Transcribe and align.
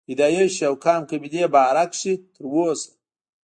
پيدائش 0.07 0.55
او 0.67 0.73
قام 0.83 1.01
قبيلې 1.11 1.43
باره 1.55 1.83
کښې 1.91 2.13
تر 2.33 2.43
اوسه 2.53 2.89